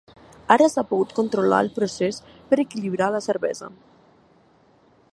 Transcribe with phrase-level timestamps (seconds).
[0.53, 2.19] Ara s’ha pogut controlar el procés
[2.53, 3.71] per equilibrar la cervesa.